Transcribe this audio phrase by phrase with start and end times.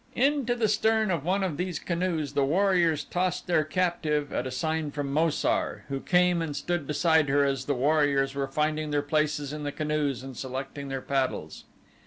[0.15, 4.49] Into the stern of one of these canoes the warriors tossed their captive at a
[4.49, 8.89] sign from Mo sar, who came and stood beside her as the warriors were finding
[8.89, 11.65] their places in the canoes and selecting their paddles.